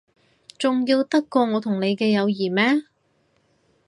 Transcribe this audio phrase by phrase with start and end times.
[0.57, 2.85] 重要得過我同你嘅友誼咩？